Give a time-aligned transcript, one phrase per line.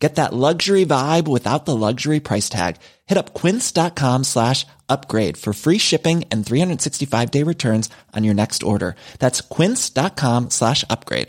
[0.00, 2.76] Get that luxury vibe without the luxury price tag.
[3.06, 8.62] Hit up quince.com slash upgrade for free shipping and 365 day returns on your next
[8.62, 8.96] order.
[9.18, 11.28] That's quince.com slash upgrade.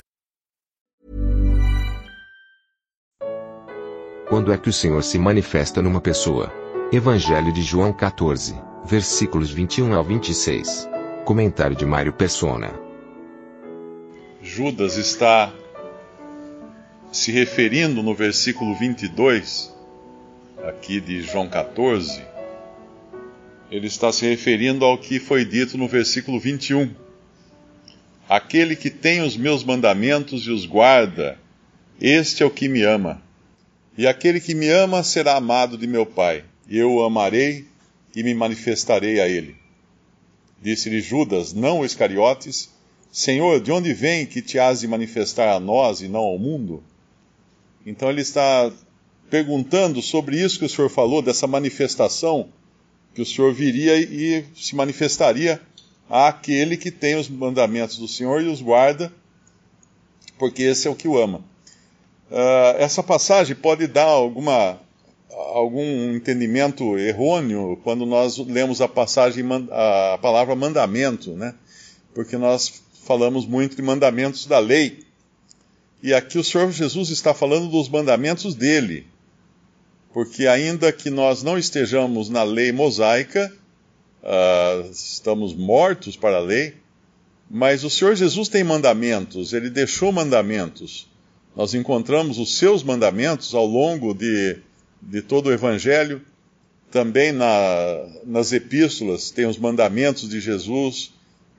[4.30, 6.50] Quando é que o Senhor se manifesta numa pessoa?
[6.94, 10.88] Evangelho de João 14, versículos 21 ao 26.
[11.26, 12.72] Comentário de Mário Persona.
[14.42, 15.52] Judas está
[17.12, 19.70] se referindo no versículo 22,
[20.66, 22.22] aqui de João 14,
[23.70, 26.90] ele está se referindo ao que foi dito no versículo 21.
[28.30, 31.38] Aquele que tem os meus mandamentos e os guarda,
[32.00, 33.22] este é o que me ama.
[33.98, 37.66] E aquele que me ama será amado de meu Pai, eu o amarei
[38.16, 39.58] e me manifestarei a ele.
[40.62, 42.70] Disse-lhe Judas, não Iscariotes,
[43.12, 46.82] Senhor, de onde vem que te has de manifestar a nós e não ao mundo?
[47.86, 48.72] Então ele está
[49.30, 52.50] perguntando sobre isso que o Senhor falou, dessa manifestação,
[53.14, 55.62] que o Senhor viria e se manifestaria
[56.10, 59.12] àquele que tem os mandamentos do Senhor e os guarda,
[60.38, 61.40] porque esse é o que o ama.
[62.30, 64.80] Uh, essa passagem pode dar alguma,
[65.30, 71.54] algum entendimento errôneo quando nós lemos a passagem, a palavra mandamento, né?
[72.14, 75.00] Porque nós falamos muito de mandamentos da lei.
[76.04, 79.06] E aqui o Senhor Jesus está falando dos mandamentos dele.
[80.14, 83.54] Porque ainda que nós não estejamos na lei mosaica,
[84.24, 86.76] uh, estamos mortos para a lei,
[87.50, 91.08] mas o Senhor Jesus tem mandamentos, ele deixou mandamentos.
[91.56, 94.58] Nós encontramos os seus mandamentos ao longo de,
[95.02, 96.22] de todo o Evangelho.
[96.90, 97.46] Também na,
[98.26, 101.14] nas epístolas tem os mandamentos de Jesus.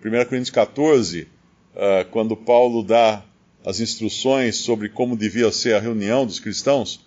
[0.04, 3.22] 1 Coríntios 14, uh, quando Paulo dá
[3.64, 7.00] as instruções sobre como devia ser a reunião dos cristãos,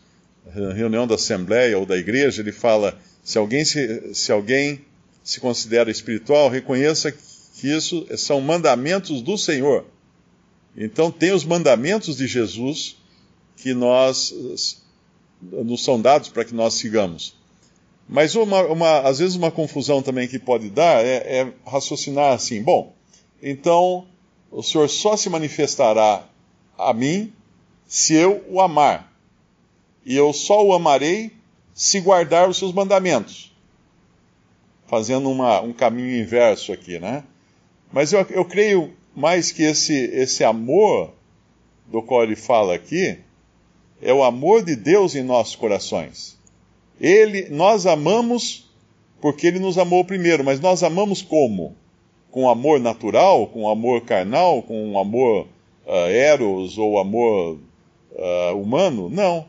[0.47, 4.81] a reunião da assembleia ou da igreja, ele fala: se alguém se, se alguém
[5.23, 9.85] se considera espiritual, reconheça que isso são mandamentos do Senhor.
[10.77, 12.97] Então tem os mandamentos de Jesus
[13.57, 14.33] que nós
[15.41, 17.35] nos são dados para que nós sigamos.
[18.07, 22.61] Mas uma, uma, às vezes uma confusão também que pode dar é, é raciocinar assim:
[22.61, 22.93] bom,
[23.41, 24.05] então
[24.51, 26.27] o Senhor só se manifestará
[26.77, 27.33] a mim
[27.87, 29.11] se eu o amar.
[30.05, 31.31] E eu só o amarei
[31.73, 33.53] se guardar os seus mandamentos.
[34.87, 37.23] Fazendo uma, um caminho inverso aqui, né?
[37.91, 41.13] Mas eu, eu creio mais que esse, esse amor
[41.87, 43.17] do qual ele fala aqui
[44.01, 46.37] é o amor de Deus em nossos corações.
[46.99, 48.69] Ele, nós amamos
[49.21, 51.75] porque ele nos amou primeiro, mas nós amamos como?
[52.29, 55.47] Com amor natural, com amor carnal, com amor
[55.85, 57.59] uh, eros ou amor
[58.11, 59.09] uh, humano.
[59.09, 59.45] Não.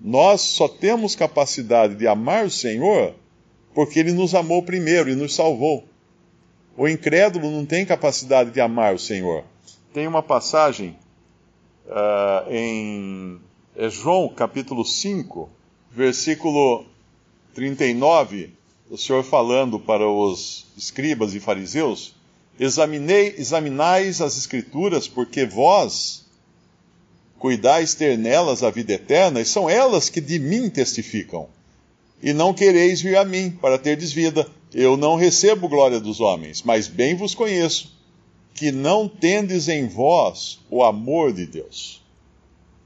[0.00, 3.14] Nós só temos capacidade de amar o Senhor
[3.74, 5.84] porque Ele nos amou primeiro e nos salvou.
[6.76, 9.44] O incrédulo não tem capacidade de amar o Senhor.
[9.92, 10.96] Tem uma passagem
[11.86, 13.40] uh, em
[13.90, 15.48] João capítulo 5,
[15.90, 16.84] versículo
[17.54, 18.52] 39,
[18.90, 22.14] o Senhor falando para os escribas e fariseus
[22.58, 26.26] Examinei, examinais as Escrituras, porque vós
[27.38, 31.48] cuidais ter nelas a vida eterna, e são elas que de mim testificam.
[32.20, 34.46] E não quereis vir a mim para terdes vida.
[34.74, 37.96] Eu não recebo glória dos homens, mas bem vos conheço,
[38.54, 42.02] que não tendes em vós o amor de Deus.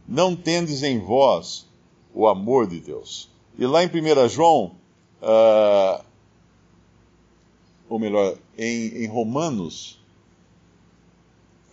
[0.06, 1.66] Não tendes em vós
[2.14, 3.30] o amor de Deus.
[3.58, 4.72] E lá em 1 João,
[5.22, 6.04] uh,
[7.92, 9.98] ou melhor, em, em Romanos,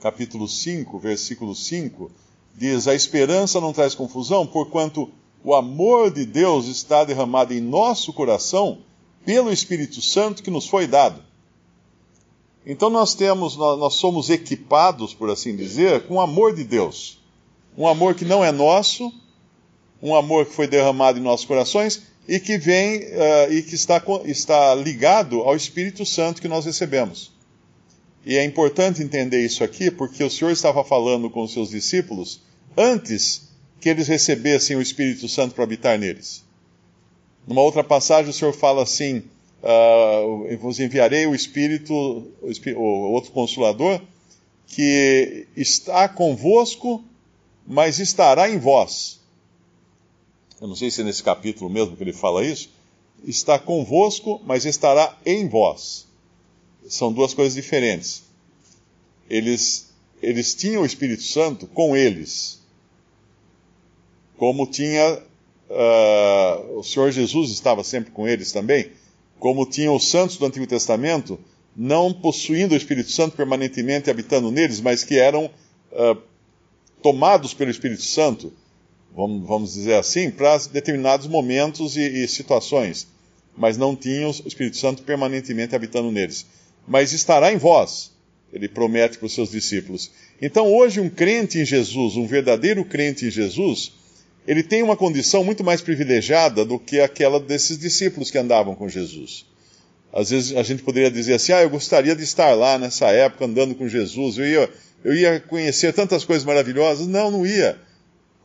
[0.01, 2.11] capítulo 5, versículo 5,
[2.53, 5.09] diz: A esperança não traz confusão, porquanto
[5.41, 8.79] o amor de Deus está derramado em nosso coração
[9.23, 11.23] pelo Espírito Santo que nos foi dado.
[12.65, 17.17] Então nós temos, nós somos equipados, por assim dizer, com o amor de Deus.
[17.77, 19.09] Um amor que não é nosso,
[20.03, 23.99] um amor que foi derramado em nossos corações e que vem uh, e que está,
[24.23, 27.31] está ligado ao Espírito Santo que nós recebemos.
[28.23, 32.39] E é importante entender isso aqui, porque o Senhor estava falando com os seus discípulos
[32.77, 33.49] antes
[33.81, 36.43] que eles recebessem o Espírito Santo para habitar neles.
[37.47, 39.23] Numa outra passagem, o Senhor fala assim:
[39.63, 43.99] uh, vos enviarei o Espírito, o, o outro Consolador,
[44.67, 47.03] que está convosco,
[47.65, 49.18] mas estará em vós.
[50.61, 52.69] Eu não sei se é nesse capítulo mesmo que ele fala isso.
[53.23, 56.07] Está convosco, mas estará em vós.
[56.87, 58.23] São duas coisas diferentes.
[59.29, 59.89] Eles,
[60.21, 62.59] eles tinham o Espírito Santo com eles,
[64.37, 65.21] como tinha
[65.69, 68.91] uh, o Senhor Jesus estava sempre com eles também,
[69.37, 71.39] como tinham os santos do Antigo Testamento,
[71.75, 75.45] não possuindo o Espírito Santo permanentemente habitando neles, mas que eram
[75.91, 76.21] uh,
[77.01, 78.51] tomados pelo Espírito Santo,
[79.15, 83.07] vamos, vamos dizer assim, para determinados momentos e, e situações,
[83.57, 86.45] mas não tinham o Espírito Santo permanentemente habitando neles.
[86.87, 88.11] Mas estará em vós,
[88.51, 90.11] ele promete para os seus discípulos.
[90.41, 93.91] Então, hoje, um crente em Jesus, um verdadeiro crente em Jesus,
[94.47, 98.87] ele tem uma condição muito mais privilegiada do que aquela desses discípulos que andavam com
[98.87, 99.45] Jesus.
[100.11, 103.45] Às vezes a gente poderia dizer assim: ah, eu gostaria de estar lá nessa época
[103.45, 104.69] andando com Jesus, eu ia,
[105.03, 107.05] eu ia conhecer tantas coisas maravilhosas.
[107.05, 107.77] Não, não ia.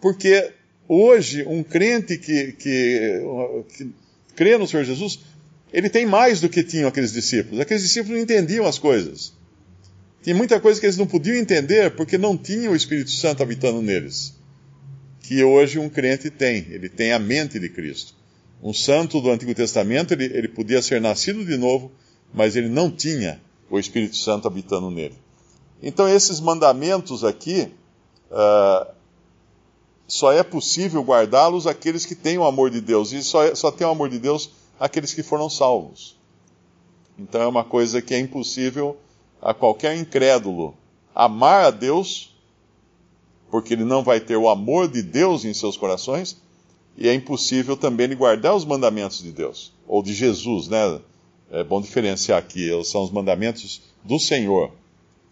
[0.05, 0.53] Porque
[0.87, 3.23] hoje, um crente que, que,
[3.75, 3.91] que
[4.37, 5.21] crê no Senhor Jesus,
[5.73, 7.59] ele tem mais do que tinham aqueles discípulos.
[7.59, 9.33] Aqueles discípulos não entendiam as coisas.
[10.23, 13.81] Tinha muita coisa que eles não podiam entender porque não tinham o Espírito Santo habitando
[13.81, 14.35] neles.
[15.21, 16.67] Que hoje um crente tem.
[16.69, 18.15] Ele tem a mente de Cristo
[18.63, 21.93] um santo do Antigo Testamento, ele, ele podia ser nascido de novo,
[22.33, 23.39] mas ele não tinha
[23.71, 25.15] o Espírito Santo habitando nele.
[25.83, 27.69] Então, esses mandamentos aqui,
[28.31, 28.95] uh,
[30.15, 33.73] só é possível guardá-los aqueles que têm o amor de Deus, e só, é, só
[33.73, 36.17] tem o amor de Deus aqueles que foram salvos.
[37.19, 38.97] Então, é uma coisa que é impossível
[39.43, 40.73] a qualquer incrédulo
[41.13, 42.33] amar a Deus,
[43.51, 46.41] porque ele não vai ter o amor de Deus em seus corações,
[46.97, 51.01] e é impossível também ele guardar os mandamentos de Deus, ou de Jesus, né?
[51.51, 54.71] É bom diferenciar aqui, são os mandamentos do Senhor,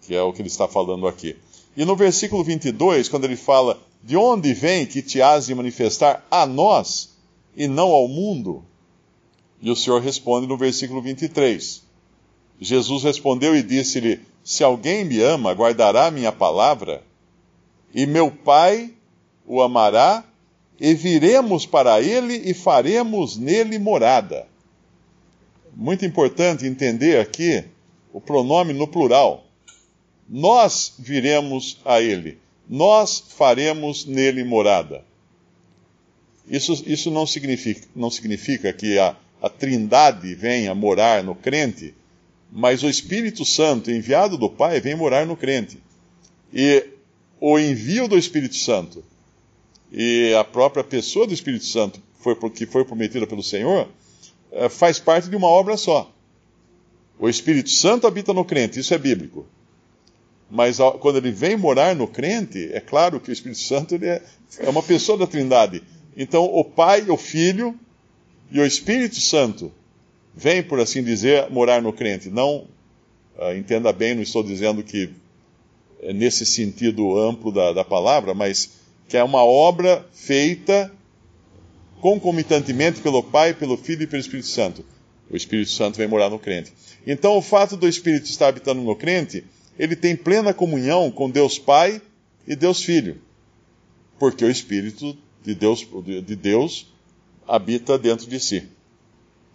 [0.00, 1.36] que é o que ele está falando aqui.
[1.76, 6.26] E no versículo 22, quando ele fala, de onde vem que te has de manifestar
[6.30, 7.10] a nós
[7.56, 8.64] e não ao mundo?
[9.60, 11.82] E o Senhor responde no versículo 23.
[12.60, 17.02] Jesus respondeu e disse-lhe: Se alguém me ama, guardará minha palavra,
[17.94, 18.92] e meu Pai
[19.46, 20.24] o amará,
[20.80, 24.48] e viremos para ele e faremos nele morada.
[25.74, 27.64] Muito importante entender aqui
[28.12, 29.44] o pronome no plural.
[30.28, 35.04] Nós viremos a ele, nós faremos nele morada.
[36.48, 41.94] Isso, isso não, significa, não significa que a, a trindade venha morar no crente,
[42.50, 45.78] mas o Espírito Santo, enviado do Pai, vem morar no crente.
[46.52, 46.84] E
[47.40, 49.02] o envio do Espírito Santo
[49.90, 53.88] e a própria pessoa do Espírito Santo foi, que foi prometida pelo Senhor,
[54.50, 56.10] eh, faz parte de uma obra só.
[57.18, 59.46] O Espírito Santo habita no crente, isso é bíblico.
[60.54, 64.20] Mas quando ele vem morar no crente, é claro que o Espírito Santo é,
[64.58, 65.82] é uma pessoa da Trindade.
[66.14, 67.74] Então, o Pai, o Filho
[68.50, 69.72] e o Espírito Santo
[70.34, 72.28] vêm, por assim dizer, morar no crente.
[72.28, 72.66] Não,
[73.38, 75.08] uh, entenda bem, não estou dizendo que
[76.02, 78.72] é nesse sentido amplo da, da palavra, mas
[79.08, 80.92] que é uma obra feita
[82.02, 84.84] concomitantemente pelo Pai, pelo Filho e pelo Espírito Santo.
[85.30, 86.74] O Espírito Santo vem morar no crente.
[87.06, 89.44] Então, o fato do Espírito estar habitando no crente,
[89.78, 92.00] ele tem plena comunhão com Deus Pai
[92.46, 93.20] e Deus Filho.
[94.18, 95.86] Porque o Espírito de Deus,
[96.24, 96.92] de Deus
[97.46, 98.68] habita dentro de si.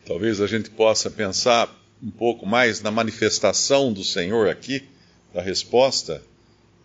[0.06, 4.84] Talvez a gente possa pensar um pouco mais na manifestação do Senhor aqui,
[5.34, 6.22] da resposta,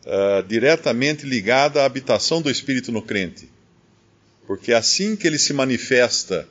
[0.07, 3.49] uh, diretamente ligada à habitação do Espírito no crente.
[4.47, 6.49] Porque assim que ele se manifesta,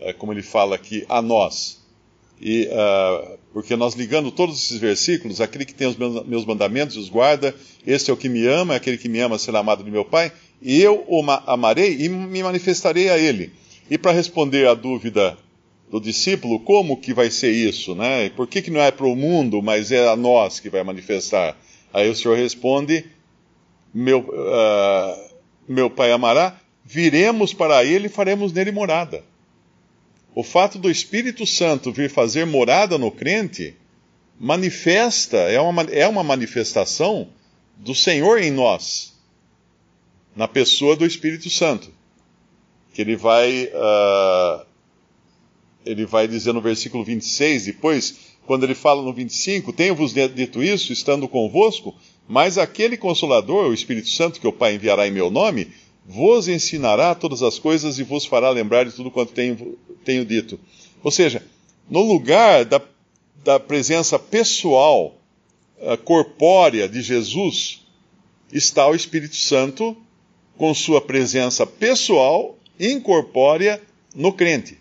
[0.00, 1.80] uh, como ele fala aqui, a nós.
[2.40, 7.08] E, uh, porque nós ligando todos esses versículos, aquele que tem os meus mandamentos os
[7.08, 7.54] guarda,
[7.86, 10.04] este é o que me ama, é aquele que me ama será amado de meu
[10.04, 13.52] Pai, e eu o amarei e me manifestarei a ele.
[13.90, 15.38] E para responder à dúvida
[15.90, 18.28] do discípulo, como que vai ser isso, né?
[18.30, 21.56] Por que, que não é para o mundo, mas é a nós que vai manifestar?
[21.92, 23.06] Aí o Senhor responde:
[23.94, 25.34] Meu, uh,
[25.68, 29.24] meu pai amará, viremos para ele e faremos nele morada.
[30.36, 33.74] O fato do Espírito Santo vir fazer morada no crente
[34.38, 37.28] manifesta, é uma, é uma manifestação
[37.74, 39.14] do Senhor em nós,
[40.36, 41.90] na pessoa do Espírito Santo.
[42.92, 44.66] Que ele vai, uh,
[45.86, 48.16] ele vai dizer no versículo 26, depois,
[48.46, 51.94] quando ele fala no 25, tenho-vos dito isso, estando convosco,
[52.28, 55.72] mas aquele Consolador, o Espírito Santo, que o Pai enviará em meu nome,
[56.06, 60.58] vos ensinará todas as coisas e vos fará lembrar de tudo quanto tenho, tenho dito.
[61.02, 61.42] Ou seja,
[61.90, 62.80] no lugar da,
[63.44, 65.20] da presença pessoal
[65.78, 67.84] uh, corpórea de Jesus
[68.52, 69.96] está o Espírito Santo
[70.56, 73.82] com sua presença pessoal, incorpórea
[74.14, 74.78] no crente.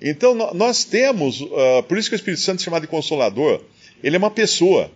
[0.00, 3.62] Então nós temos, uh, por isso que o Espírito Santo é chamado de Consolador,
[4.02, 4.92] ele é uma pessoa.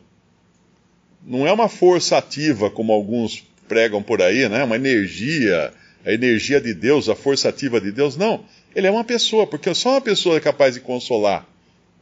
[1.24, 4.62] Não é uma força ativa, como alguns pregam por aí, né?
[4.62, 5.72] uma energia,
[6.04, 8.16] a energia de Deus, a força ativa de Deus.
[8.16, 8.44] Não,
[8.74, 11.46] ele é uma pessoa, porque só uma pessoa é capaz de consolar.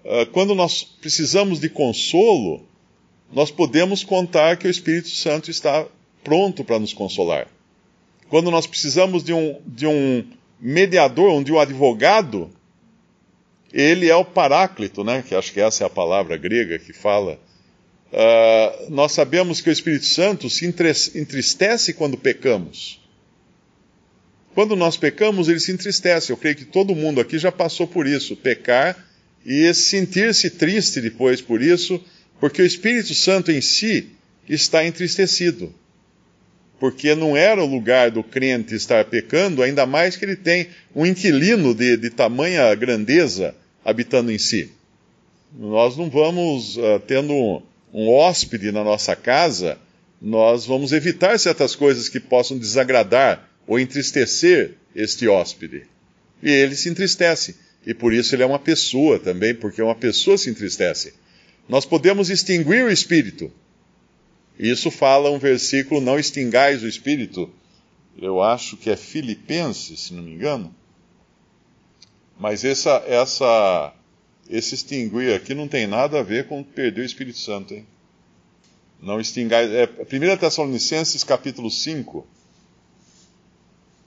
[0.05, 2.67] Uh, quando nós precisamos de consolo,
[3.33, 5.87] nós podemos contar que o Espírito Santo está
[6.25, 7.47] pronto para nos consolar.
[8.29, 10.25] Quando nós precisamos de um, de um
[10.61, 12.51] mediador, de um advogado,
[13.73, 15.23] ele é o paráclito, né?
[15.27, 17.39] Que acho que essa é a palavra grega que fala.
[18.13, 23.01] Uh, nós sabemos que o Espírito Santo se entristece quando pecamos.
[24.55, 26.33] Quando nós pecamos, ele se entristece.
[26.33, 28.97] Eu creio que todo mundo aqui já passou por isso, pecar
[29.45, 32.03] e sentir-se triste depois por isso,
[32.39, 34.09] porque o Espírito Santo em si
[34.49, 35.73] está entristecido.
[36.79, 41.05] Porque não era o lugar do crente estar pecando, ainda mais que ele tem um
[41.05, 43.55] inquilino de, de tamanha grandeza
[43.85, 44.73] habitando em si.
[45.57, 49.79] Nós não vamos, uh, tendo um, um hóspede na nossa casa,
[50.21, 55.87] nós vamos evitar certas coisas que possam desagradar ou entristecer este hóspede.
[56.43, 57.57] E ele se entristece.
[57.87, 61.15] E por isso ele é uma pessoa também, porque uma pessoa se entristece.
[61.69, 63.51] Nós podemos extinguir o espírito.
[64.59, 67.51] Isso fala um versículo: não extingais o espírito.
[68.21, 70.75] Eu acho que é Filipenses, se não me engano.
[72.39, 73.95] Mas essa, essa,
[74.49, 77.87] esse extinguir aqui não tem nada a ver com perder o Espírito Santo, hein?
[79.01, 79.71] Não extingais.
[79.71, 82.27] É, 1 Tessalonicenses capítulo 5.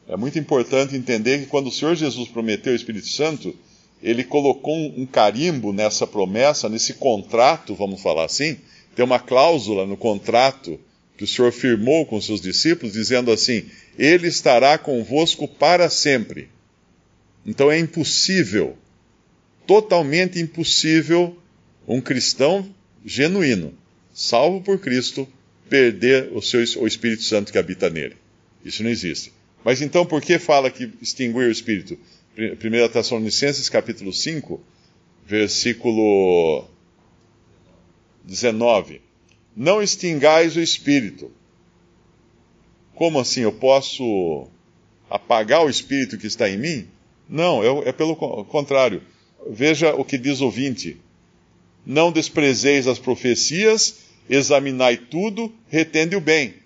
[0.08, 3.56] É muito importante entender que quando o Senhor Jesus prometeu o Espírito Santo,
[4.02, 8.58] ele colocou um, carimbo nessa promessa, nesse contrato, vamos falar assim.
[8.96, 10.78] Tem uma cláusula no contrato
[11.18, 13.66] que o Senhor firmou com seus discípulos, dizendo assim:
[13.98, 16.50] Ele estará convosco para sempre.
[17.46, 18.78] Então é impossível,
[19.66, 21.38] totalmente impossível,
[21.88, 22.68] um cristão
[23.06, 23.74] genuíno,
[24.14, 25.28] salvo por Cristo,
[25.70, 28.16] perder o, seu, o Espírito Santo que habita nele.
[28.66, 29.32] Isso não existe.
[29.64, 31.98] Mas então por que fala que extinguir o Espírito?
[32.38, 34.60] 1 Tessalonicenses capítulo 5,
[35.26, 36.66] versículo
[38.24, 39.02] 19.
[39.56, 41.32] Não extingais o Espírito.
[42.96, 43.42] Como assim?
[43.42, 44.48] Eu posso
[45.10, 46.88] apagar o Espírito que está em mim?
[47.30, 49.02] Não, é, é pelo contrário.
[49.50, 50.98] Veja o que diz o 20.
[51.86, 56.63] Não desprezeis as profecias, examinai tudo, retende o bem.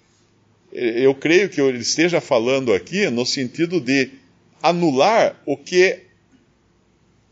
[0.79, 4.12] Eu creio que ele esteja falando aqui no sentido de
[4.62, 6.00] anular o que,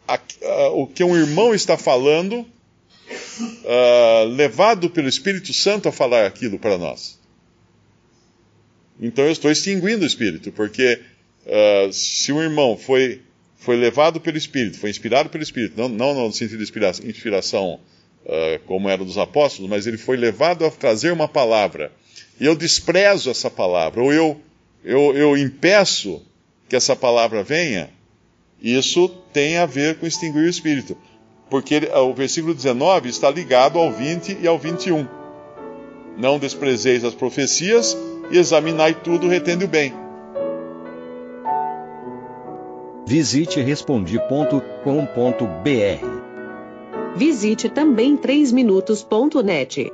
[0.08, 6.25] a, a, o que um irmão está falando, uh, levado pelo Espírito Santo a falar
[6.25, 7.20] aquilo para nós.
[9.00, 11.02] Então eu estou extinguindo o Espírito, porque
[11.46, 13.22] uh, se um irmão foi,
[13.58, 17.80] foi levado pelo Espírito, foi inspirado pelo Espírito, não, não no sentido de inspiração, inspiração
[18.25, 21.92] uh, como era dos apóstolos, mas ele foi levado a trazer uma palavra,
[22.39, 24.38] e eu desprezo essa palavra, ou eu,
[24.84, 26.22] eu, eu impeço
[26.68, 27.89] que essa palavra venha,
[28.62, 30.98] isso tem a ver com extinguir o Espírito.
[31.50, 35.08] Porque o versículo 19 está ligado ao 20 e ao 21.
[36.18, 37.96] Não desprezeis as profecias
[38.32, 39.94] e examinai tudo, retende o bem.
[43.06, 44.62] Visite respondi.com.br.
[47.15, 49.94] Visite também 3minutos.net.